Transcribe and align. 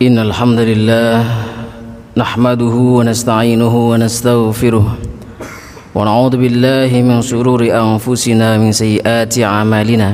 إن 0.00 0.16
الحمد 0.18 0.60
لله 0.60 1.24
نحمده 2.16 2.76
ونستعينه 2.96 3.74
ونستغفره 3.90 4.86
ونعوذ 5.94 6.34
بالله 6.40 6.90
من 7.04 7.20
شرور 7.20 7.60
أنفسنا 7.68 8.56
من 8.56 8.72
سيئات 8.72 9.38
أعمالنا. 9.38 10.08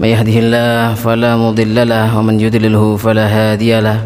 من 0.00 0.08
يهده 0.08 0.36
الله 0.40 0.94
فلا 0.96 1.36
مضل 1.36 1.76
له 1.88 2.08
ومن 2.18 2.40
يضلله 2.40 2.96
فلا 2.96 3.26
هادي 3.28 3.80
له. 3.84 4.00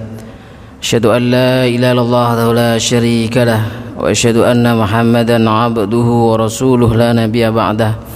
أشهد 0.82 1.06
أن 1.06 1.22
لا 1.30 1.70
إله 1.70 1.92
إلا 1.94 2.02
الله 2.02 2.52
لا 2.52 2.72
شريك 2.78 3.36
له 3.46 3.62
وأشهد 3.94 4.42
أن 4.42 4.66
محمدا 4.74 5.38
عبده 5.50 6.08
ورسوله 6.28 6.90
لا 6.98 7.14
نبي 7.14 7.46
بعده. 7.50 8.09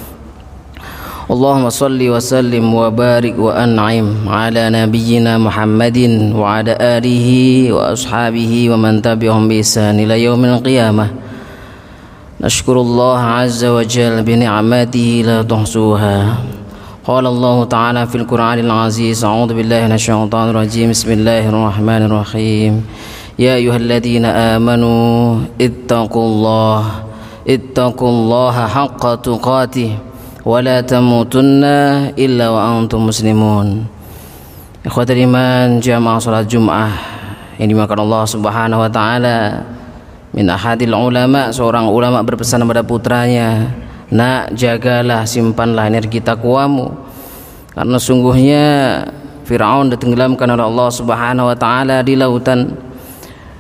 اللهم 1.25 1.71
صل 1.73 1.97
وسلم 1.97 2.75
وبارك 2.75 3.35
وأنعم 3.39 4.29
على 4.29 4.69
نبينا 4.71 5.39
محمد 5.41 5.99
وعلى 6.37 6.73
آله 6.81 7.29
وأصحابه 7.73 8.53
ومن 8.71 9.03
تبعهم 9.03 9.49
بإحسان 9.49 10.05
إلى 10.05 10.23
يوم 10.25 10.45
القيامة. 10.45 11.07
نشكر 12.45 12.77
الله 12.81 13.21
عز 13.21 13.65
وجل 13.65 14.23
بنعمته 14.23 15.23
لا 15.27 15.43
تحصوها. 15.43 16.17
قال 17.09 17.25
الله 17.27 17.65
تعالى 17.65 18.07
في 18.07 18.17
القرآن 18.21 18.59
العزيز 18.59 19.25
أعوذ 19.25 19.57
بالله 19.57 19.81
من 19.89 19.93
الشيطان 19.97 20.47
الرجيم. 20.53 20.91
بسم 20.93 21.11
الله 21.13 21.49
الرحمن 21.49 22.03
الرحيم. 22.05 22.73
يا 23.41 23.55
أيها 23.57 23.77
الذين 23.77 24.25
آمنوا 24.25 25.41
اتقوا 25.61 26.27
الله 26.29 26.81
اتقوا 27.49 28.11
الله 28.11 28.57
حق 28.67 29.05
تقاته. 29.15 29.93
ولا 30.46 30.82
تموتن 30.82 31.64
إلا 32.16 32.46
وأنتم 32.50 33.00
مسلمون 33.06 33.68
Ikhwatul 34.80 35.20
iman 35.28 35.84
jamaah 35.84 36.24
salat 36.24 36.48
Jum'ah 36.48 36.96
yang 37.60 37.68
dimakan 37.68 38.00
Allah 38.08 38.24
Subhanahu 38.24 38.80
wa 38.80 38.88
taala 38.88 39.68
min 40.32 40.48
ahadil 40.48 40.96
ulama 40.96 41.52
seorang 41.52 41.92
ulama 41.92 42.24
berpesan 42.24 42.64
kepada 42.64 42.80
putranya 42.88 43.76
nak 44.08 44.56
jagalah 44.56 45.28
simpanlah 45.28 45.92
energi 45.92 46.24
takwamu 46.24 46.96
karena 47.76 47.98
sungguhnya 48.00 48.66
Firaun 49.44 49.92
ditenggelamkan 49.92 50.48
oleh 50.48 50.64
Allah 50.64 50.90
Subhanahu 50.96 51.52
wa 51.52 51.58
taala 51.60 52.00
di 52.00 52.16
lautan 52.16 52.72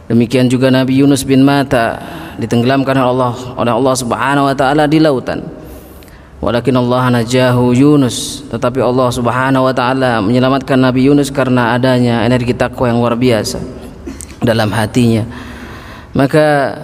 demikian 0.08 0.48
juga 0.48 0.72
Nabi 0.72 1.04
Yunus 1.04 1.28
bin 1.28 1.44
Mata 1.44 2.00
ditenggelamkan 2.40 2.95
oleh 2.95 3.12
Allah 3.12 3.34
oleh 3.59 3.73
Allah 3.76 3.94
Subhanahu 4.00 4.48
wa 4.48 4.56
taala 4.56 4.88
di 4.88 5.04
lautan 5.04 5.53
Walakin 6.45 6.77
Allah 6.77 7.09
najahu 7.09 7.73
Yunus. 7.73 8.45
Tetapi 8.53 8.84
Allah 8.84 9.09
subhanahu 9.09 9.64
wa 9.64 9.73
ta'ala 9.73 10.20
Menyelamatkan 10.20 10.77
Nabi 10.77 11.09
Yunus 11.09 11.33
karena 11.33 11.73
adanya 11.73 12.20
Energi 12.20 12.53
takwa 12.53 12.84
yang 12.84 13.01
luar 13.01 13.17
biasa 13.17 13.64
Dalam 14.45 14.69
hatinya. 14.69 15.25
Maka 16.12 16.77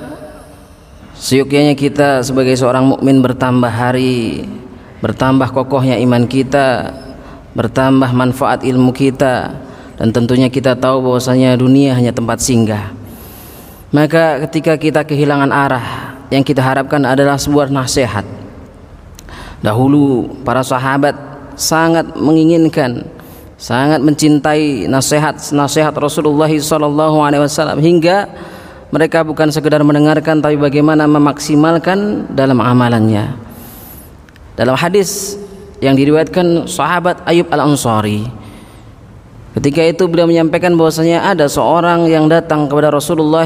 Seyukianya 1.13 1.77
kita 1.77 2.25
sebagai 2.25 2.57
seorang 2.57 2.89
mukmin 2.89 3.21
bertambah 3.21 3.69
hari 3.69 4.49
Bertambah 5.05 5.53
kokohnya 5.53 6.01
iman 6.09 6.25
kita 6.25 6.97
Bertambah 7.53 8.17
manfaat 8.17 8.65
ilmu 8.65 8.97
kita 8.97 9.53
Dan 10.01 10.09
tentunya 10.17 10.49
kita 10.49 10.73
tahu 10.73 11.05
bahwasanya 11.05 11.61
dunia 11.61 11.93
hanya 11.93 12.17
tempat 12.17 12.41
singgah. 12.41 12.97
Maka 13.93 14.41
ketika 14.49 14.81
kita 14.81 15.05
kehilangan 15.05 15.53
arah 15.53 16.17
Yang 16.33 16.57
kita 16.57 16.65
harapkan 16.65 17.05
adalah 17.05 17.37
sebuah 17.37 17.69
nasihat 17.69 18.40
Dahulu 19.61 20.29
para 20.41 20.65
sahabat 20.65 21.13
sangat 21.57 22.17
menginginkan, 22.17 23.05
sangat 23.61 24.01
mencintai 24.01 24.89
nasihat-nasihat 24.89 25.93
Rasulullah 25.93 26.49
wasallam 27.45 27.79
hingga 27.81 28.29
mereka 28.89 29.21
bukan 29.23 29.53
sekedar 29.53 29.85
mendengarkan 29.85 30.41
tapi 30.41 30.57
bagaimana 30.57 31.05
memaksimalkan 31.05 32.33
dalam 32.33 32.59
amalannya. 32.59 33.37
Dalam 34.57 34.77
hadis 34.77 35.37
yang 35.81 35.97
diriwayatkan 35.97 36.69
sahabat 36.69 37.25
Ayub 37.25 37.49
Al-Ansari 37.49 38.41
Ketika 39.51 39.83
itu 39.83 40.07
beliau 40.07 40.31
menyampaikan 40.31 40.79
bahwasanya 40.79 41.27
ada 41.27 41.51
seorang 41.51 42.07
yang 42.07 42.31
datang 42.31 42.71
kepada 42.71 42.95
Rasulullah 42.95 43.43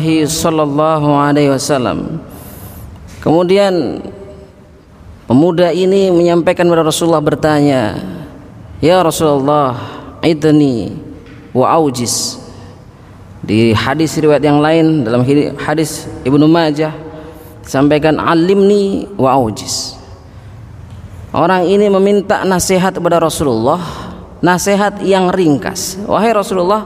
wasallam. 1.48 2.20
Kemudian 3.24 4.04
Pemuda 5.24 5.72
ini 5.72 6.12
menyampaikan 6.12 6.68
kepada 6.68 6.84
Rasulullah 6.84 7.24
bertanya, 7.24 7.96
"Ya 8.84 9.00
Rasulullah, 9.00 9.72
idni 10.20 10.92
wa 11.56 11.72
aujis." 11.80 12.36
Di 13.40 13.72
hadis 13.72 14.12
riwayat 14.20 14.44
yang 14.44 14.60
lain 14.60 15.00
dalam 15.04 15.24
hadis 15.56 16.04
Ibnu 16.28 16.44
Majah 16.44 16.92
sampaikan 17.64 18.20
alimni 18.20 19.08
wa 19.16 19.32
aujis. 19.40 19.96
Orang 21.32 21.72
ini 21.72 21.88
meminta 21.88 22.44
nasihat 22.44 22.92
kepada 22.92 23.16
Rasulullah, 23.16 23.80
nasihat 24.44 25.00
yang 25.00 25.32
ringkas. 25.32 26.04
Wahai 26.04 26.36
Rasulullah, 26.36 26.84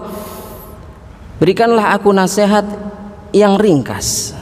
berikanlah 1.42 1.90
aku 1.98 2.14
nasihat 2.14 2.64
yang 3.34 3.58
ringkas 3.58 4.37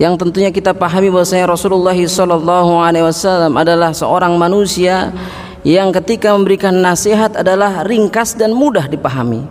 yang 0.00 0.16
tentunya 0.16 0.48
kita 0.48 0.72
pahami 0.72 1.12
bahwasanya 1.12 1.44
Rasulullah 1.44 1.92
sallallahu 1.92 2.80
alaihi 2.80 3.04
wasallam 3.04 3.52
adalah 3.52 3.92
seorang 3.92 4.32
manusia 4.40 5.12
yang 5.60 5.92
ketika 5.92 6.32
memberikan 6.32 6.72
nasihat 6.72 7.36
adalah 7.36 7.84
ringkas 7.84 8.32
dan 8.32 8.56
mudah 8.56 8.88
dipahami. 8.88 9.44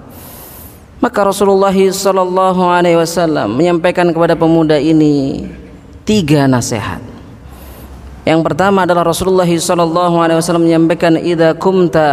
Maka 0.98 1.22
Rasulullah 1.22 1.70
sallallahu 1.70 2.66
alaihi 2.66 2.98
wasallam 2.98 3.62
menyampaikan 3.62 4.09
kepada 4.09 4.34
pemuda 4.34 4.82
ini 4.82 5.46
tiga 6.02 6.50
nasihat. 6.50 7.06
Yang 8.26 8.42
pertama 8.42 8.90
adalah 8.90 9.06
Rasulullah 9.06 9.46
sallallahu 9.46 10.18
alaihi 10.18 10.42
wasallam 10.42 10.66
menyampaikan 10.66 11.14
idza 11.14 11.54
kumta 11.62 12.09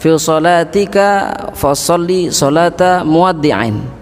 fi 0.00 0.08
salatika 0.16 1.28
fasalli 1.52 2.32
salata 2.32 3.04
muwaddi'in 3.04 3.99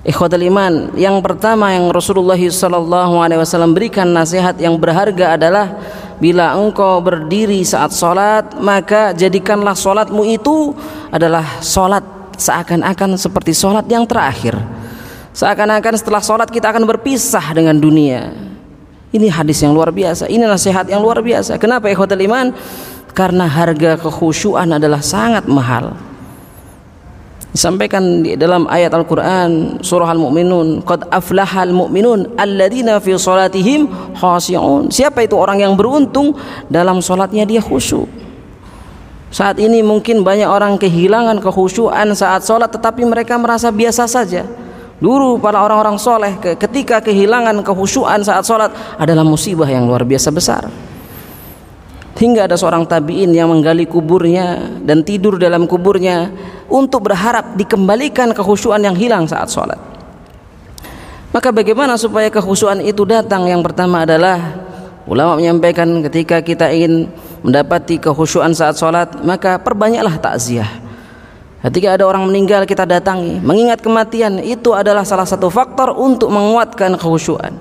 Ikhwatul 0.00 0.48
iman, 0.48 0.96
yang 0.96 1.20
pertama 1.20 1.76
yang 1.76 1.92
Rasulullah 1.92 2.40
sallallahu 2.40 3.20
alaihi 3.20 3.36
wasallam 3.36 3.76
berikan 3.76 4.08
nasihat 4.08 4.56
yang 4.56 4.80
berharga 4.80 5.36
adalah 5.36 5.76
bila 6.16 6.56
engkau 6.56 7.04
berdiri 7.04 7.60
saat 7.60 7.92
salat, 7.92 8.48
maka 8.56 9.12
jadikanlah 9.12 9.76
salatmu 9.76 10.24
itu 10.24 10.72
adalah 11.12 11.44
salat 11.60 12.00
seakan-akan 12.40 13.20
seperti 13.20 13.52
salat 13.52 13.84
yang 13.92 14.08
terakhir. 14.08 14.56
Seakan-akan 15.36 15.92
setelah 16.00 16.24
salat 16.24 16.48
kita 16.48 16.72
akan 16.72 16.88
berpisah 16.88 17.52
dengan 17.52 17.76
dunia. 17.76 18.32
Ini 19.12 19.28
hadis 19.28 19.60
yang 19.60 19.76
luar 19.76 19.92
biasa, 19.92 20.32
ini 20.32 20.48
nasihat 20.48 20.88
yang 20.88 21.04
luar 21.04 21.20
biasa. 21.20 21.60
Kenapa 21.60 21.92
ikhwatul 21.92 22.24
iman? 22.24 22.56
Karena 23.12 23.44
harga 23.44 24.00
kekhusyuan 24.00 24.80
adalah 24.80 25.04
sangat 25.04 25.44
mahal 25.44 25.92
disampaikan 27.50 28.22
di 28.22 28.38
dalam 28.38 28.66
ayat 28.70 28.94
Al-Qur'an 28.94 29.82
surah 29.82 30.10
Al-Mu'minun 30.14 30.86
qad 30.86 31.10
aflahal 31.10 31.74
mu'minun 31.74 32.38
alladzina 32.38 33.02
fi 33.02 33.14
salatihim 33.18 33.90
khashi'un. 34.14 34.90
Siapa 34.90 35.26
itu 35.26 35.34
orang 35.34 35.62
yang 35.62 35.74
beruntung 35.74 36.38
dalam 36.70 37.02
salatnya 37.02 37.42
dia 37.42 37.58
khusyuk? 37.58 38.06
Saat 39.30 39.62
ini 39.62 39.78
mungkin 39.82 40.26
banyak 40.26 40.46
orang 40.50 40.74
kehilangan 40.74 41.38
kekhusyuan 41.38 42.10
saat 42.18 42.42
salat 42.42 42.70
tetapi 42.74 43.06
mereka 43.06 43.38
merasa 43.38 43.70
biasa 43.70 44.10
saja. 44.10 44.42
Dulu 45.00 45.40
para 45.40 45.62
orang-orang 45.64 45.96
soleh 45.96 46.36
ketika 46.60 47.00
kehilangan 47.00 47.62
kekhusyuan 47.64 48.20
saat 48.20 48.44
salat 48.44 48.74
adalah 49.00 49.24
musibah 49.24 49.64
yang 49.64 49.88
luar 49.88 50.04
biasa 50.04 50.28
besar 50.28 50.68
hingga 52.20 52.44
ada 52.44 52.54
seorang 52.60 52.84
tabiin 52.84 53.32
yang 53.32 53.48
menggali 53.48 53.88
kuburnya 53.88 54.76
dan 54.84 55.00
tidur 55.00 55.40
dalam 55.40 55.64
kuburnya 55.64 56.28
untuk 56.68 57.08
berharap 57.08 57.56
dikembalikan 57.56 58.36
kekhusyuan 58.36 58.84
yang 58.84 58.92
hilang 58.92 59.24
saat 59.24 59.48
sholat. 59.48 59.80
Maka 61.32 61.48
bagaimana 61.48 61.96
supaya 61.96 62.28
kekhusyuan 62.28 62.84
itu 62.84 63.08
datang? 63.08 63.48
Yang 63.48 63.72
pertama 63.72 64.04
adalah 64.04 64.36
ulama 65.08 65.40
menyampaikan 65.40 65.88
ketika 66.04 66.44
kita 66.44 66.68
ingin 66.68 67.08
mendapati 67.40 67.96
kekhusyuan 67.96 68.52
saat 68.52 68.76
sholat 68.76 69.16
maka 69.24 69.56
perbanyaklah 69.56 70.20
takziah. 70.20 70.68
Ketika 71.60 71.96
ada 71.96 72.04
orang 72.08 72.24
meninggal 72.24 72.64
kita 72.64 72.88
datangi. 72.88 73.36
Mengingat 73.40 73.84
kematian 73.84 74.40
itu 74.40 74.72
adalah 74.72 75.04
salah 75.04 75.28
satu 75.28 75.52
faktor 75.52 75.92
untuk 75.92 76.32
menguatkan 76.32 76.96
kekhusyuan. 76.96 77.52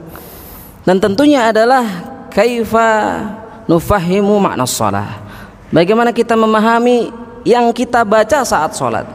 Dan 0.88 1.04
tentunya 1.04 1.52
adalah 1.52 1.84
kaifa 2.32 3.20
nufahimu 3.70 4.42
makna 4.42 4.66
salah. 4.66 5.22
Bagaimana 5.70 6.10
kita 6.10 6.34
memahami 6.34 7.14
yang 7.46 7.70
kita 7.70 8.02
baca 8.02 8.42
saat 8.42 8.74
sholat. 8.74 9.06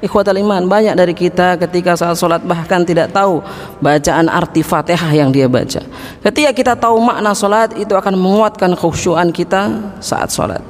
Ikhwatal 0.00 0.38
iman, 0.40 0.64
banyak 0.64 0.94
dari 0.94 1.12
kita 1.12 1.60
ketika 1.60 1.92
saat 1.98 2.16
sholat 2.16 2.40
bahkan 2.40 2.80
tidak 2.86 3.12
tahu 3.12 3.44
bacaan 3.82 4.30
arti 4.32 4.64
fatihah 4.64 5.12
yang 5.12 5.28
dia 5.28 5.44
baca. 5.50 5.84
Ketika 6.24 6.50
kita 6.56 6.72
tahu 6.72 6.96
makna 7.02 7.36
sholat 7.36 7.76
itu 7.76 7.92
akan 7.92 8.16
menguatkan 8.16 8.72
khusyuan 8.72 9.28
kita 9.28 9.92
saat 10.00 10.32
sholat. 10.32 10.64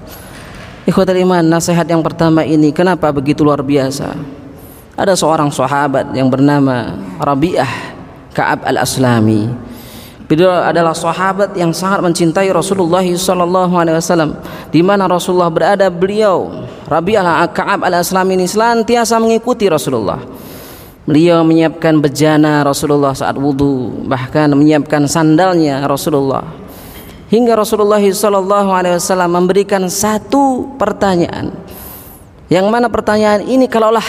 Ikhwatal 0.88 1.20
iman, 1.22 1.44
nasihat 1.46 1.86
yang 1.86 2.02
pertama 2.02 2.42
ini 2.42 2.74
kenapa 2.74 3.12
begitu 3.12 3.44
luar 3.44 3.60
biasa? 3.60 4.16
ada 4.98 5.14
seorang 5.14 5.46
sahabat 5.54 6.10
yang 6.10 6.26
bernama 6.26 6.98
Rabi'ah 7.22 7.94
Ka'ab 8.34 8.66
al-Aslami. 8.66 9.67
Beliau 10.28 10.52
adalah 10.52 10.92
sahabat 10.92 11.56
yang 11.56 11.72
sangat 11.72 12.04
mencintai 12.04 12.52
Rasulullah 12.52 13.00
sallallahu 13.00 13.72
alaihi 13.72 13.96
wasallam. 13.96 14.36
Di 14.68 14.84
mana 14.84 15.08
Rasulullah 15.08 15.48
berada, 15.48 15.88
beliau 15.88 16.68
Rabi'ah 16.84 17.48
Ka'ab 17.48 17.80
al-Aslami 17.88 18.36
ini 18.36 18.44
senantiasa 18.44 19.16
mengikuti 19.16 19.64
Rasulullah. 19.72 20.20
Beliau 21.08 21.40
menyiapkan 21.40 21.96
bejana 22.04 22.60
Rasulullah 22.60 23.16
saat 23.16 23.40
wudhu, 23.40 24.04
bahkan 24.04 24.52
menyiapkan 24.52 25.08
sandalnya 25.08 25.88
Rasulullah. 25.88 26.44
Hingga 27.32 27.56
Rasulullah 27.56 28.04
sallallahu 28.04 28.68
alaihi 28.68 29.00
wasallam 29.00 29.32
memberikan 29.32 29.88
satu 29.88 30.76
pertanyaan. 30.76 31.56
Yang 32.52 32.66
mana 32.68 32.92
pertanyaan 32.92 33.48
ini 33.48 33.64
kalaulah 33.64 34.04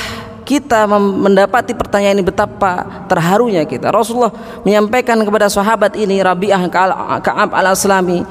kita 0.49 0.89
mendapati 0.97 1.77
pertanyaan 1.77 2.17
ini 2.17 2.25
betapa 2.25 3.05
terharunya 3.05 3.61
kita. 3.69 3.93
Rasulullah 3.93 4.33
menyampaikan 4.65 5.21
kepada 5.21 5.45
sahabat 5.45 5.93
ini 5.93 6.17
Rabi'ah 6.25 6.65
Ka'ab 7.21 7.53
al-Aslami, 7.53 8.25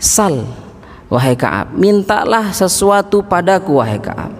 "Sal 0.00 0.48
wahai 1.12 1.36
Ka'ab, 1.36 1.76
mintalah 1.76 2.56
sesuatu 2.56 3.20
padaku 3.20 3.84
wahai 3.84 4.00
Ka'ab." 4.00 4.32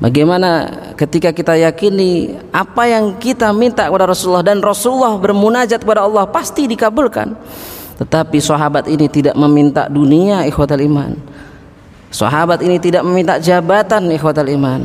Bagaimana 0.00 0.72
ketika 0.96 1.36
kita 1.36 1.52
yakini 1.60 2.32
apa 2.48 2.88
yang 2.88 3.20
kita 3.20 3.52
minta 3.52 3.84
kepada 3.84 4.08
Rasulullah 4.08 4.42
dan 4.42 4.64
Rasulullah 4.64 5.20
bermunajat 5.20 5.84
kepada 5.84 6.08
Allah 6.08 6.24
pasti 6.24 6.64
dikabulkan. 6.64 7.36
Tetapi 8.00 8.40
sahabat 8.40 8.88
ini 8.88 9.06
tidak 9.06 9.36
meminta 9.36 9.86
dunia 9.86 10.48
ikhwatal 10.48 10.80
iman. 10.80 11.14
Sahabat 12.08 12.64
ini 12.64 12.80
tidak 12.80 13.04
meminta 13.06 13.38
jabatan 13.38 14.10
ikhwatal 14.10 14.48
iman 14.50 14.82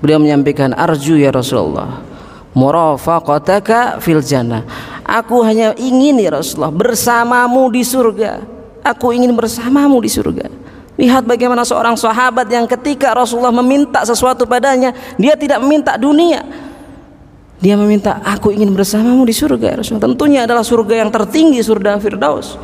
Beliau 0.00 0.20
menyampaikan 0.20 0.72
arju 0.72 1.20
ya 1.20 1.28
Rasulullah 1.28 2.10
murafaqataka 2.54 4.02
fil 4.02 4.22
jannah. 4.22 4.66
Aku 5.06 5.42
hanya 5.42 5.74
ingin 5.74 6.18
ya 6.18 6.38
Rasulullah 6.38 6.74
bersamamu 6.74 7.70
di 7.70 7.82
surga. 7.82 8.42
Aku 8.86 9.12
ingin 9.14 9.34
bersamamu 9.34 9.98
di 10.00 10.10
surga. 10.10 10.46
Lihat 11.00 11.24
bagaimana 11.24 11.64
seorang 11.64 11.96
sahabat 11.96 12.48
yang 12.52 12.68
ketika 12.68 13.16
Rasulullah 13.16 13.54
meminta 13.54 14.04
sesuatu 14.04 14.44
padanya, 14.44 14.92
dia 15.16 15.32
tidak 15.34 15.62
meminta 15.64 15.96
dunia. 15.96 16.44
Dia 17.60 17.76
meminta 17.76 18.24
aku 18.24 18.52
ingin 18.52 18.72
bersamamu 18.72 19.24
di 19.28 19.36
surga 19.36 19.76
ya 19.76 19.76
Rasulullah. 19.80 20.06
Tentunya 20.08 20.40
adalah 20.48 20.64
surga 20.64 20.94
yang 21.04 21.10
tertinggi 21.12 21.60
surga 21.60 22.00
Firdaus. 22.00 22.56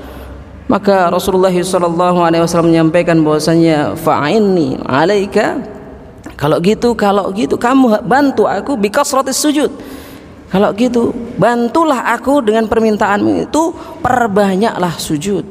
Maka 0.66 1.14
Rasulullah 1.14 1.52
SAW 1.54 2.66
menyampaikan 2.66 3.22
bahwasanya 3.22 3.94
fa'inni 3.94 4.82
alaika 4.82 5.75
kalau 6.36 6.60
gitu, 6.60 6.92
kalau 6.92 7.32
gitu 7.32 7.56
kamu 7.56 8.04
bantu 8.04 8.44
aku 8.44 8.76
bikasratis 8.76 9.40
sujud. 9.40 9.72
Kalau 10.46 10.70
gitu, 10.76 11.10
bantulah 11.40 12.14
aku 12.14 12.38
dengan 12.44 12.70
permintaanmu 12.70 13.50
itu 13.50 13.74
perbanyaklah 14.04 14.94
sujud. 14.94 15.42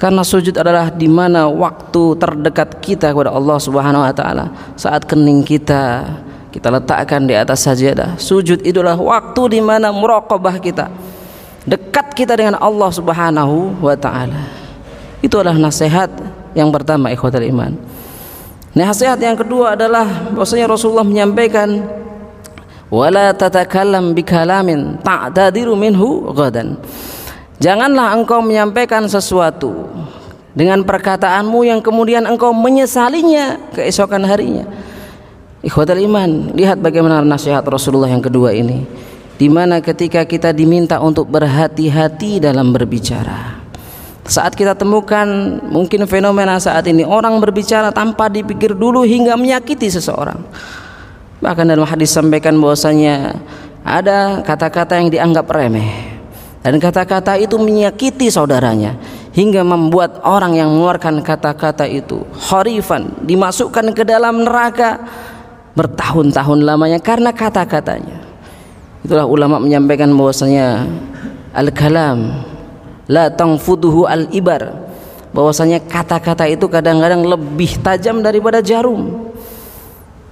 Karena 0.00 0.24
sujud 0.24 0.56
adalah 0.56 0.88
di 0.88 1.04
mana 1.04 1.44
waktu 1.44 2.16
terdekat 2.16 2.80
kita 2.80 3.12
kepada 3.12 3.28
Allah 3.36 3.60
Subhanahu 3.60 4.00
wa 4.00 4.14
taala. 4.16 4.48
Saat 4.72 5.04
kening 5.04 5.44
kita 5.44 6.08
kita 6.48 6.72
letakkan 6.72 7.28
di 7.28 7.36
atas 7.36 7.68
sajadah. 7.68 8.16
Sujud 8.16 8.64
itulah 8.64 8.96
waktu 8.96 9.58
di 9.58 9.60
mana 9.60 9.92
muraqabah 9.92 10.56
kita. 10.58 10.88
Dekat 11.68 12.16
kita 12.16 12.32
dengan 12.40 12.56
Allah 12.56 12.88
Subhanahu 12.88 13.84
wa 13.84 13.92
taala. 13.92 14.48
Itu 15.20 15.36
adalah 15.36 15.60
nasihat 15.60 16.08
yang 16.56 16.72
pertama 16.72 17.12
ikhwatul 17.12 17.44
iman. 17.44 17.76
Nasihat 18.70 19.18
yang 19.18 19.34
kedua 19.34 19.74
adalah 19.74 20.30
bahwasanya 20.30 20.70
Rasulullah 20.70 21.02
menyampaikan 21.02 21.82
wala 22.86 23.34
tatakallam 23.34 24.14
bikalamin 24.14 24.94
ta'tadiru 25.02 25.74
minhu 25.74 26.30
ghadan. 26.30 26.78
Janganlah 27.58 28.14
engkau 28.14 28.38
menyampaikan 28.38 29.10
sesuatu 29.10 29.90
dengan 30.54 30.86
perkataanmu 30.86 31.66
yang 31.66 31.82
kemudian 31.82 32.22
engkau 32.30 32.54
menyesalinya 32.54 33.58
keesokan 33.74 34.22
harinya. 34.22 34.64
Ikhwatal 35.60 36.00
iman, 36.06 36.56
lihat 36.56 36.80
bagaimana 36.80 37.20
nasihat 37.20 37.66
Rasulullah 37.66 38.08
yang 38.08 38.24
kedua 38.24 38.54
ini. 38.54 38.86
Di 39.36 39.50
mana 39.50 39.82
ketika 39.84 40.24
kita 40.24 40.54
diminta 40.54 41.00
untuk 41.02 41.28
berhati-hati 41.28 42.40
dalam 42.40 42.72
berbicara 42.72 43.59
saat 44.30 44.54
kita 44.54 44.78
temukan 44.78 45.26
mungkin 45.66 46.06
fenomena 46.06 46.54
saat 46.62 46.86
ini 46.86 47.02
orang 47.02 47.42
berbicara 47.42 47.90
tanpa 47.90 48.30
dipikir 48.30 48.78
dulu 48.78 49.02
hingga 49.02 49.34
menyakiti 49.34 49.90
seseorang. 49.90 50.38
Bahkan 51.42 51.66
dalam 51.66 51.82
hadis 51.82 52.14
sampaikan 52.14 52.54
bahwasanya 52.62 53.34
ada 53.82 54.38
kata-kata 54.46 55.02
yang 55.02 55.10
dianggap 55.10 55.50
remeh. 55.50 56.22
Dan 56.62 56.76
kata-kata 56.76 57.40
itu 57.40 57.56
menyakiti 57.56 58.30
saudaranya 58.30 58.94
hingga 59.32 59.66
membuat 59.66 60.20
orang 60.22 60.54
yang 60.54 60.68
mengeluarkan 60.68 61.24
kata-kata 61.24 61.88
itu 61.88 62.20
horifan 62.52 63.16
dimasukkan 63.24 63.96
ke 63.96 64.04
dalam 64.04 64.44
neraka 64.44 65.00
bertahun-tahun 65.72 66.60
lamanya 66.60 67.00
karena 67.02 67.32
kata-katanya. 67.34 68.20
Itulah 69.00 69.24
ulama 69.24 69.56
menyampaikan 69.56 70.12
bahwasanya 70.12 70.84
al-kalam 71.56 72.44
la 73.10 73.26
tangfuduhu 73.26 74.06
al 74.06 74.30
ibar. 74.30 74.70
Bahwasanya 75.34 75.82
kata-kata 75.82 76.46
itu 76.46 76.70
kadang-kadang 76.70 77.26
lebih 77.26 77.82
tajam 77.82 78.22
daripada 78.22 78.62
jarum. 78.62 79.30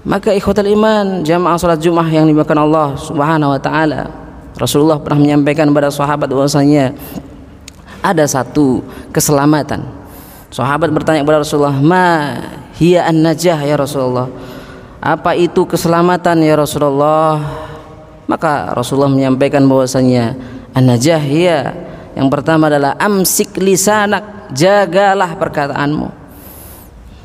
Maka 0.06 0.30
ikhwatul 0.30 0.70
iman 0.78 1.26
jamaah 1.26 1.58
salat 1.58 1.82
Jumat 1.82 2.06
yang 2.08 2.24
dimakan 2.30 2.70
Allah 2.70 2.94
Subhanahu 2.96 3.50
wa 3.52 3.60
taala 3.60 4.08
Rasulullah 4.58 4.98
pernah 4.98 5.22
menyampaikan 5.22 5.70
kepada 5.70 5.90
sahabat 5.90 6.26
bahwasanya 6.30 6.94
ada 8.02 8.26
satu 8.26 8.82
keselamatan. 9.14 9.86
Sahabat 10.50 10.90
bertanya 10.90 11.22
kepada 11.22 11.46
Rasulullah 11.46 11.78
ma 11.78 12.34
hiya 12.78 13.06
an 13.06 13.22
najah 13.22 13.58
ya 13.62 13.78
Rasulullah? 13.78 14.26
Apa 14.98 15.38
itu 15.38 15.62
keselamatan 15.62 16.42
ya 16.42 16.58
Rasulullah? 16.58 17.38
Maka 18.26 18.74
Rasulullah 18.74 19.12
menyampaikan 19.12 19.62
bahwasanya 19.66 20.34
an 20.74 20.90
najah 20.90 21.22
hiya 21.22 21.87
yang 22.18 22.26
pertama 22.26 22.66
adalah 22.66 22.98
amsik 22.98 23.62
lisanak, 23.62 24.50
jagalah 24.50 25.38
perkataanmu. 25.38 26.10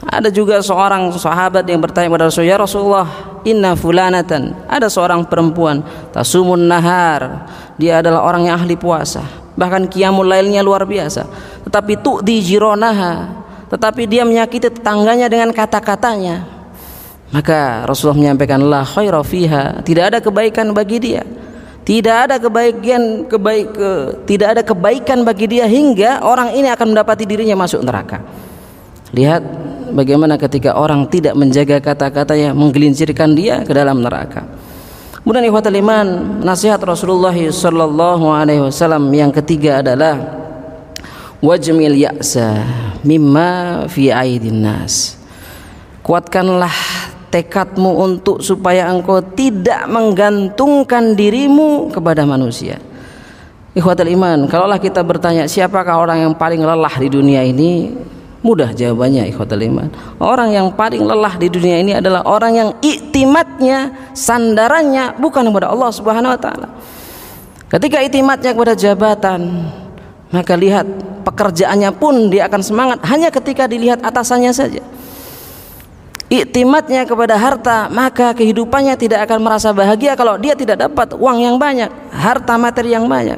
Ada 0.05 0.29
juga 0.29 0.61
seorang 0.61 1.09
sahabat 1.17 1.65
yang 1.65 1.81
bertanya 1.81 2.13
kepada 2.13 2.29
Rasulullah, 2.29 2.53
ya 2.53 2.57
Rasulullah, 2.61 3.07
inna 3.41 3.73
fulanatan. 3.73 4.53
Ada 4.69 4.93
seorang 4.93 5.25
perempuan, 5.25 5.81
tasumun 6.13 6.69
nahar. 6.69 7.49
Dia 7.81 8.05
adalah 8.05 8.21
orang 8.21 8.53
yang 8.53 8.61
ahli 8.61 8.77
puasa. 8.77 9.25
Bahkan 9.57 9.89
qiyamul 9.89 10.29
lailnya 10.29 10.61
luar 10.61 10.85
biasa. 10.85 11.25
Tetapi 11.65 11.97
di 12.21 12.45
jironaha. 12.45 13.41
Tetapi 13.73 14.05
dia 14.05 14.21
menyakiti 14.29 14.69
tetangganya 14.69 15.25
dengan 15.25 15.49
kata-katanya. 15.49 16.45
Maka 17.33 17.89
Rasulullah 17.89 18.29
menyampaikan 18.29 18.61
la 18.61 18.85
khaira 18.85 19.25
fiha, 19.25 19.81
tidak 19.81 20.13
ada 20.13 20.17
kebaikan 20.21 20.69
bagi 20.69 21.01
dia. 21.01 21.25
Tidak 21.83 22.15
ada 22.31 22.39
kebaikan 22.39 23.27
kebaik 23.27 23.67
ke, 23.75 23.89
tidak 24.23 24.47
ada 24.55 24.61
kebaikan 24.63 25.27
bagi 25.27 25.51
dia 25.51 25.67
hingga 25.67 26.23
orang 26.23 26.55
ini 26.55 26.71
akan 26.71 26.95
mendapati 26.95 27.27
dirinya 27.27 27.59
masuk 27.59 27.83
neraka. 27.83 28.23
Lihat 29.11 29.43
bagaimana 29.91 30.39
ketika 30.39 30.79
orang 30.79 31.05
tidak 31.11 31.35
menjaga 31.35 31.83
kata-katanya 31.83 32.55
menggelincirkan 32.55 33.35
dia 33.35 33.67
ke 33.67 33.75
dalam 33.75 33.99
neraka. 33.99 34.47
Kemudian 35.23 35.47
ikhwatul 35.47 35.79
iman, 35.79 36.07
nasihat 36.43 36.79
Rasulullah 36.83 37.31
sallallahu 37.31 38.27
alaihi 38.27 38.59
wasallam 38.59 39.07
yang 39.15 39.31
ketiga 39.31 39.79
adalah 39.79 40.19
wajmil 41.39 41.95
ya'sa 41.95 42.59
mimma 43.07 43.87
fi 43.87 44.11
aidin 44.11 44.63
nas. 44.63 45.15
Kuatkanlah 46.03 46.75
tekadmu 47.33 47.89
untuk 47.97 48.45
supaya 48.45 48.85
engkau 48.93 49.17
tidak 49.33 49.89
menggantungkan 49.89 51.17
dirimu 51.17 51.89
kepada 51.89 52.29
manusia. 52.29 52.77
Ikhwatul 53.73 54.13
iman, 54.13 54.45
kalaulah 54.45 54.77
kita 54.77 55.01
bertanya 55.01 55.49
siapakah 55.49 55.97
orang 55.97 56.21
yang 56.29 56.33
paling 56.37 56.61
lelah 56.61 56.93
di 56.93 57.09
dunia 57.09 57.41
ini? 57.41 57.89
Mudah 58.45 58.69
jawabannya 58.69 59.33
ikhwatul 59.33 59.65
iman. 59.65 59.89
Orang 60.21 60.53
yang 60.53 60.69
paling 60.77 61.01
lelah 61.01 61.41
di 61.41 61.49
dunia 61.49 61.81
ini 61.81 61.97
adalah 61.97 62.21
orang 62.29 62.53
yang 62.53 62.69
iktimatnya, 62.85 64.13
sandarannya 64.13 65.17
bukan 65.17 65.49
kepada 65.49 65.73
Allah 65.73 65.89
Subhanahu 65.89 66.37
wa 66.37 66.39
taala. 66.39 66.69
Ketika 67.65 67.97
iktimatnya 68.05 68.53
kepada 68.53 68.77
jabatan, 68.77 69.73
maka 70.29 70.53
lihat 70.53 70.85
pekerjaannya 71.25 71.89
pun 71.97 72.29
dia 72.29 72.45
akan 72.45 72.61
semangat 72.61 72.99
hanya 73.09 73.33
ketika 73.33 73.65
dilihat 73.65 74.05
atasannya 74.05 74.53
saja 74.53 74.85
iktimatnya 76.41 77.05
kepada 77.05 77.37
harta 77.37 77.91
maka 77.93 78.33
kehidupannya 78.33 78.97
tidak 78.97 79.29
akan 79.29 79.39
merasa 79.45 79.69
bahagia 79.69 80.17
kalau 80.17 80.41
dia 80.41 80.57
tidak 80.57 80.81
dapat 80.89 81.13
uang 81.13 81.37
yang 81.43 81.55
banyak 81.61 81.91
harta 82.09 82.57
materi 82.57 82.97
yang 82.97 83.05
banyak 83.05 83.37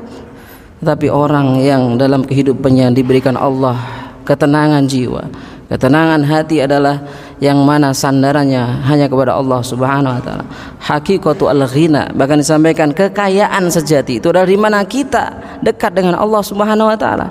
tapi 0.79 1.11
orang 1.11 1.59
yang 1.59 1.99
dalam 1.99 2.23
kehidupannya 2.23 2.95
diberikan 2.95 3.35
Allah 3.35 3.75
ketenangan 4.23 4.87
jiwa 4.87 5.27
Ketenangan 5.65 6.21
hati 6.29 6.61
adalah 6.61 7.01
yang 7.41 7.57
mana 7.65 7.89
sandarannya 7.89 8.85
hanya 8.85 9.09
kepada 9.09 9.33
Allah 9.33 9.65
Subhanahu 9.65 10.13
wa 10.13 10.21
taala. 10.21 10.45
Hakikatu 10.77 11.49
al-ghina 11.49 12.13
bahkan 12.13 12.37
disampaikan 12.37 12.93
kekayaan 12.93 13.65
sejati 13.73 14.21
itu 14.21 14.29
dari 14.29 14.53
mana 14.61 14.85
kita 14.85 15.57
dekat 15.65 15.97
dengan 15.97 16.21
Allah 16.21 16.45
Subhanahu 16.45 16.85
wa 16.85 16.93
taala. 16.93 17.27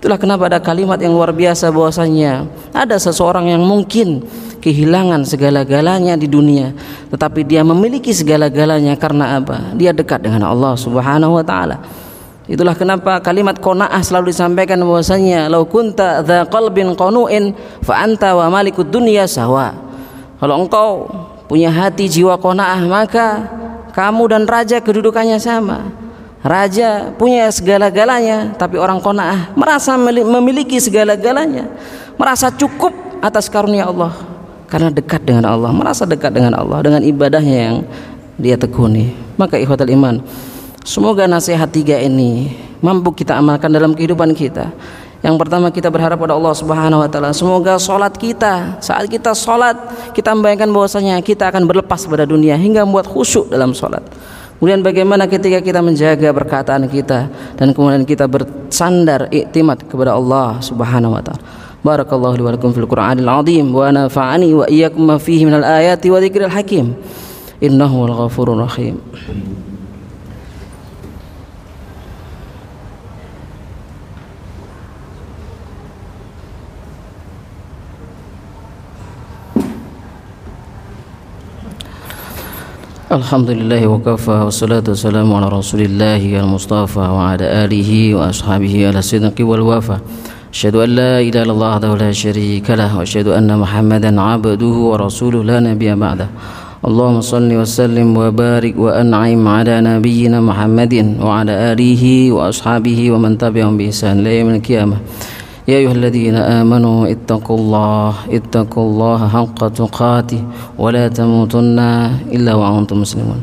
Itulah 0.00 0.16
kenapa 0.16 0.48
ada 0.48 0.56
kalimat 0.64 0.96
yang 0.96 1.12
luar 1.12 1.28
biasa 1.28 1.68
bahwasanya 1.68 2.48
ada 2.72 2.96
seseorang 2.96 3.52
yang 3.52 3.60
mungkin 3.60 4.24
kehilangan 4.64 5.28
segala-galanya 5.28 6.16
di 6.16 6.24
dunia 6.24 6.72
tetapi 7.12 7.44
dia 7.44 7.60
memiliki 7.60 8.08
segala-galanya 8.08 8.96
karena 8.96 9.36
apa? 9.36 9.76
Dia 9.76 9.92
dekat 9.92 10.24
dengan 10.24 10.48
Allah 10.48 10.72
Subhanahu 10.72 11.36
wa 11.36 11.44
taala. 11.44 11.84
Itulah 12.48 12.72
kenapa 12.72 13.20
kalimat 13.20 13.60
qanaah 13.60 14.00
selalu 14.00 14.32
disampaikan 14.32 14.80
bahwasanya 14.80 15.52
lau 15.52 15.68
kunta 15.68 16.24
dza 16.24 16.48
qalbin 16.48 16.96
qanu'in 16.96 17.52
fa 17.84 18.00
anta 18.00 18.32
wa 18.32 18.48
malikud 18.48 18.88
dunya 18.88 19.28
sawa. 19.28 19.76
Kalau 20.40 20.64
engkau 20.64 21.12
punya 21.44 21.68
hati 21.68 22.08
jiwa 22.08 22.40
qanaah 22.40 22.80
maka 22.88 23.26
kamu 23.92 24.32
dan 24.32 24.48
raja 24.48 24.80
kedudukannya 24.80 25.36
sama. 25.36 25.99
Raja 26.40 27.12
punya 27.20 27.52
segala-galanya 27.52 28.56
tapi 28.56 28.80
orang 28.80 28.96
qanaah 28.96 29.52
merasa 29.52 29.92
memiliki 30.00 30.80
segala-galanya, 30.80 31.68
merasa 32.16 32.48
cukup 32.48 32.96
atas 33.20 33.52
karunia 33.52 33.84
Allah 33.84 34.16
karena 34.72 34.88
dekat 34.88 35.20
dengan 35.20 35.44
Allah, 35.44 35.68
merasa 35.68 36.08
dekat 36.08 36.32
dengan 36.32 36.56
Allah 36.56 36.80
dengan 36.80 37.04
ibadahnya 37.04 37.58
yang 37.60 37.76
dia 38.40 38.56
tekuni. 38.56 39.12
Maka 39.36 39.60
ikhwatal 39.60 39.92
iman, 39.92 40.24
Semoga 40.80 41.28
nasihat 41.28 41.68
tiga 41.68 42.00
ini 42.00 42.56
mampu 42.80 43.12
kita 43.12 43.36
amalkan 43.36 43.68
dalam 43.68 43.92
kehidupan 43.92 44.32
kita. 44.32 44.72
Yang 45.20 45.36
pertama 45.36 45.68
kita 45.68 45.92
berharap 45.92 46.16
pada 46.16 46.32
Allah 46.32 46.56
Subhanahu 46.56 47.04
wa 47.04 47.08
taala 47.12 47.36
semoga 47.36 47.76
salat 47.76 48.16
kita 48.16 48.80
saat 48.80 49.04
kita 49.04 49.36
salat 49.36 49.76
kita 50.16 50.32
membayangkan 50.32 50.72
bahwasanya 50.72 51.20
kita 51.20 51.52
akan 51.52 51.68
berlepas 51.68 52.08
pada 52.08 52.24
dunia 52.24 52.56
hingga 52.56 52.88
membuat 52.88 53.04
khusyuk 53.04 53.52
dalam 53.52 53.76
salat. 53.76 54.00
Kemudian 54.60 54.84
bagaimana 54.84 55.24
ketika 55.24 55.64
kita 55.64 55.80
menjaga 55.80 56.36
perkataan 56.36 56.84
kita 56.84 57.32
dan 57.56 57.72
kemudian 57.72 58.04
kita 58.04 58.28
bersandar 58.28 59.32
iktimat 59.32 59.80
kepada 59.88 60.12
Allah 60.12 60.60
Subhanahu 60.60 61.16
wa 61.16 61.24
taala. 61.24 61.40
Barakallahu 61.80 62.36
li 62.36 62.44
wa 62.44 62.52
lakum 62.52 62.68
fil 62.76 62.84
Qur'anil 62.84 63.24
azim 63.24 63.72
wa 63.72 63.88
nafa'ani 63.88 64.52
wa 64.52 64.68
iyyakum 64.68 65.00
ma 65.00 65.16
fihi 65.16 65.48
minal 65.48 65.64
ayati 65.64 66.12
wa 66.12 66.20
dzikril 66.20 66.52
hakim. 66.52 66.92
Innahu 67.64 68.04
wal 68.04 68.14
ghafurur 68.20 68.60
rahim. 68.60 69.00
الحمد 83.12 83.50
لله 83.50 83.86
وكفى 83.86 84.30
والصلاة 84.30 84.84
والسلام 84.88 85.34
على 85.34 85.48
رسول 85.48 85.80
الله 85.80 86.40
المصطفى 86.40 86.98
وعلى 86.98 87.46
آله 87.64 88.14
وأصحابه 88.14 88.74
على 88.88 88.98
الصدق 88.98 89.34
والوفا 89.40 89.98
أشهد 90.54 90.74
أن 90.76 90.88
لا 91.00 91.20
إله 91.20 91.42
إلا 91.42 91.52
الله 91.52 91.68
وحده 91.70 91.90
لا 91.96 92.12
شريك 92.12 92.70
له 92.70 92.98
وأشهد 92.98 93.28
أن 93.28 93.58
محمدا 93.58 94.20
عبده 94.20 94.66
ورسوله 94.90 95.42
لا 95.44 95.58
نبي 95.60 95.94
بعده 95.94 96.28
اللهم 96.86 97.20
صل 97.20 97.50
وسلم 97.52 98.16
وبارك 98.16 98.74
وأنعم 98.78 99.48
على 99.48 99.74
نبينا 99.80 100.38
محمد 100.40 100.94
وعلى 101.20 101.52
آله 101.72 102.32
وأصحابه 102.32 103.10
ومن 103.10 103.38
تبعهم 103.38 103.76
بإحسان 103.76 104.20
إلى 104.20 104.38
يوم 104.38 104.50
القيامة 104.54 104.96
يا 105.68 105.76
أيها 105.76 105.92
الذين 105.92 106.36
آمنوا 106.36 107.12
اتقوا 107.12 107.58
الله 107.58 108.14
اتقوا 108.32 108.84
الله 108.90 109.20
حق 109.28 109.60
تقاته 109.68 110.42
ولا 110.78 111.08
تموتن 111.08 111.78
إلا 112.32 112.52
وأنتم 112.54 112.96
مسلمون. 113.00 113.40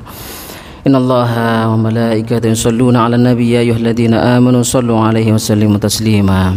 إن 0.88 0.96
الله 0.96 1.34
وملائكته 1.70 2.48
يصلون 2.48 2.96
على 2.96 3.16
النبي 3.16 3.52
يا 3.52 3.60
أيها 3.60 3.78
الذين 3.78 4.14
آمنوا 4.14 4.64
صلوا 4.64 5.00
عليه 5.00 5.34
وسلموا 5.34 5.78
تسليما. 5.78 6.56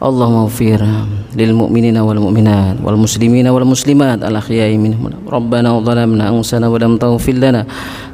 اللهم 0.00 0.36
اغفر 0.44 0.80
للمؤمنين 1.36 1.96
والمؤمنات 1.96 2.76
والمسلمين 2.84 3.46
والمسلمات 3.46 4.18
الأحياء 4.24 4.76
منهم. 4.76 5.02
ربنا 5.28 5.68
ظلمنا 5.80 6.24
أنفسنا 6.28 6.68
ولم 6.68 6.96
تغفر 6.96 7.32
لنا 7.32 7.66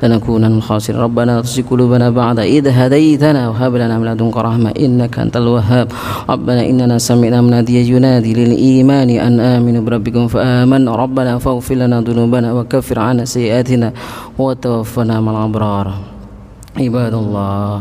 لنكونن 0.02 0.50
من 0.50 0.58
الخاسرين. 0.58 1.00
ربنا 1.00 1.40
تزغ 1.40 1.62
قلوبنا 1.70 2.10
بعد 2.10 2.38
إذ 2.38 2.68
هديتنا 2.68 3.48
وهب 3.48 3.72
لنا 3.74 3.94
من 3.98 4.06
لدنك 4.06 4.36
رحمة 4.36 4.70
إنك 4.74 5.18
أنت 5.18 5.36
الوهاب. 5.36 5.88
ربنا 6.30 6.62
إننا 6.70 6.98
سمعنا 6.98 7.38
مناديا 7.40 7.82
ينادي 7.94 8.34
للإيمان 8.34 9.10
أن 9.10 9.40
آمنوا 9.40 9.82
بربكم 9.86 10.26
فآمنا 10.28 10.90
ربنا 10.96 11.38
فاغفر 11.38 11.74
لنا 11.74 12.00
ذنوبنا 12.00 12.52
وكفر 12.52 12.98
عنا 12.98 13.24
سيئاتنا 13.24 13.92
وتوفنا 14.38 15.20
مع 15.20 15.32
الأبرار. 15.32 15.86
عباد 16.76 17.14
الله. 17.14 17.80